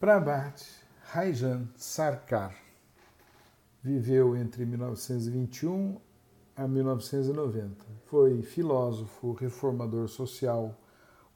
[0.00, 0.64] Prabhat
[1.12, 2.56] Rajan Sarkar
[3.84, 6.00] viveu entre 1921
[6.56, 7.84] a 1990.
[8.06, 10.74] Foi filósofo, reformador social,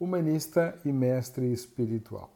[0.01, 2.35] humanista e mestre espiritual.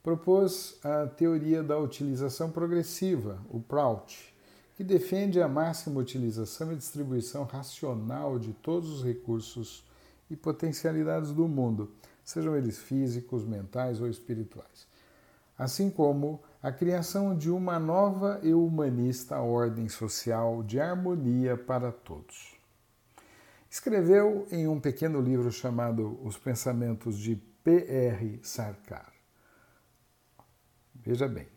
[0.00, 4.32] Propôs a teoria da utilização progressiva, o PRAUT,
[4.76, 9.84] que defende a máxima utilização e distribuição racional de todos os recursos
[10.30, 11.90] e potencialidades do mundo,
[12.24, 14.86] sejam eles físicos, mentais ou espirituais,
[15.58, 22.56] assim como a criação de uma nova e humanista ordem social de harmonia para todos.
[23.68, 28.40] Escreveu em um pequeno livro chamado Os Pensamentos de P.R.
[28.42, 29.12] Sarkar.
[30.94, 31.48] Veja bem,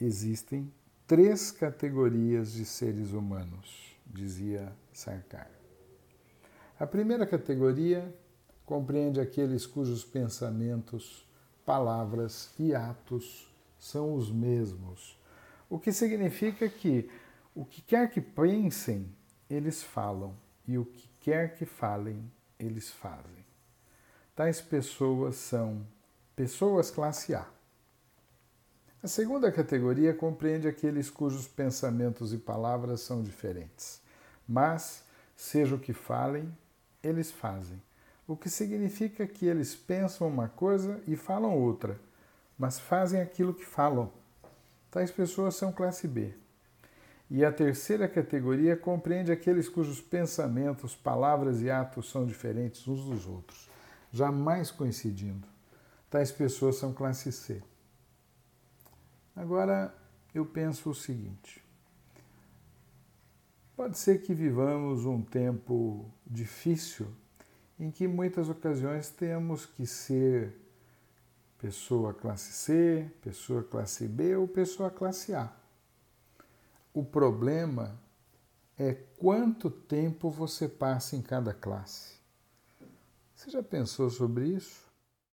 [0.00, 0.72] existem
[1.06, 5.50] três categorias de seres humanos, dizia Sarkar.
[6.78, 8.14] A primeira categoria
[8.66, 11.25] compreende aqueles cujos pensamentos,
[11.66, 15.18] palavras e atos são os mesmos,
[15.68, 17.10] o que significa que
[17.54, 19.12] o que quer que pensem,
[19.50, 23.44] eles falam, e o que quer que falem, eles fazem.
[24.34, 25.86] Tais pessoas são
[26.36, 27.46] pessoas classe A.
[29.02, 34.02] A segunda categoria compreende aqueles cujos pensamentos e palavras são diferentes,
[34.46, 35.02] mas,
[35.34, 36.54] seja o que falem,
[37.02, 37.80] eles fazem.
[38.26, 42.00] O que significa que eles pensam uma coisa e falam outra,
[42.58, 44.10] mas fazem aquilo que falam.
[44.90, 46.34] Tais pessoas são classe B.
[47.30, 53.26] E a terceira categoria compreende aqueles cujos pensamentos, palavras e atos são diferentes uns dos
[53.26, 53.68] outros,
[54.12, 55.46] jamais coincidindo.
[56.10, 57.62] Tais pessoas são classe C.
[59.34, 59.94] Agora
[60.34, 61.62] eu penso o seguinte:
[63.76, 67.06] pode ser que vivamos um tempo difícil
[67.78, 70.56] em que muitas ocasiões temos que ser
[71.58, 75.52] pessoa classe C, pessoa classe B ou pessoa classe A.
[76.92, 77.98] O problema
[78.78, 82.16] é quanto tempo você passa em cada classe.
[83.34, 84.85] Você já pensou sobre isso?